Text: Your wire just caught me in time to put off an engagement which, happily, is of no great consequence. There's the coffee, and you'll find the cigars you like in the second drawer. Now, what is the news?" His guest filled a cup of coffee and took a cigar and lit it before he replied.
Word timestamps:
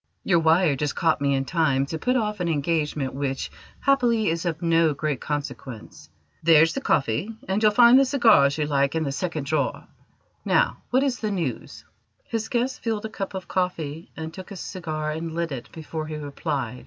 Your 0.23 0.39
wire 0.39 0.75
just 0.75 0.95
caught 0.95 1.21
me 1.21 1.35
in 1.35 1.45
time 1.45 1.85
to 1.85 1.99
put 1.99 2.15
off 2.15 2.39
an 2.39 2.47
engagement 2.49 3.13
which, 3.13 3.51
happily, 3.81 4.29
is 4.29 4.45
of 4.47 4.59
no 4.59 4.95
great 4.95 5.21
consequence. 5.21 6.09
There's 6.41 6.73
the 6.73 6.81
coffee, 6.81 7.37
and 7.47 7.61
you'll 7.61 7.71
find 7.71 7.99
the 7.99 8.05
cigars 8.05 8.57
you 8.57 8.65
like 8.65 8.95
in 8.95 9.03
the 9.03 9.11
second 9.11 9.45
drawer. 9.45 9.85
Now, 10.43 10.77
what 10.89 11.03
is 11.03 11.19
the 11.19 11.29
news?" 11.29 11.85
His 12.23 12.49
guest 12.49 12.79
filled 12.81 13.05
a 13.05 13.09
cup 13.09 13.35
of 13.35 13.47
coffee 13.47 14.09
and 14.17 14.33
took 14.33 14.49
a 14.49 14.55
cigar 14.55 15.11
and 15.11 15.35
lit 15.35 15.51
it 15.51 15.71
before 15.71 16.07
he 16.07 16.15
replied. 16.15 16.79